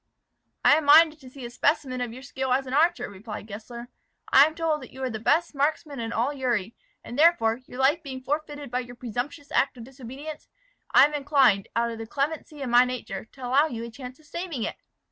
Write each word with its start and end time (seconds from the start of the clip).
"I 0.65 0.77
am 0.77 0.85
minded 0.85 1.21
to 1.21 1.29
see 1.29 1.45
a 1.45 1.51
specimen 1.51 2.01
of 2.01 2.11
your 2.11 2.23
skill 2.23 2.51
as 2.51 2.65
an 2.65 2.73
archer," 2.73 3.07
replied 3.07 3.45
Gessler. 3.45 3.89
"I 4.33 4.47
am 4.47 4.55
told 4.55 4.81
that 4.81 4.89
you 4.91 5.03
are 5.03 5.11
the 5.11 5.19
best 5.19 5.53
marksman 5.53 5.99
in 5.99 6.11
all 6.11 6.33
Uri; 6.33 6.75
and, 7.03 7.19
therefore, 7.19 7.59
your 7.67 7.77
life 7.77 8.01
being 8.01 8.23
forfeited 8.23 8.71
by 8.71 8.79
your 8.79 8.95
presumptuous 8.95 9.51
act 9.51 9.77
of 9.77 9.83
disobedience, 9.83 10.47
I 10.89 11.05
am 11.05 11.13
inclined, 11.13 11.67
out 11.75 11.91
of 11.91 11.99
the 11.99 12.07
clemency 12.07 12.63
of 12.63 12.69
my 12.71 12.83
nature, 12.83 13.25
to 13.25 13.45
allow 13.45 13.67
you 13.67 13.83
a 13.83 13.91
chance 13.91 14.17
of 14.17 14.25
saving 14.25 14.63
it. 14.63 14.77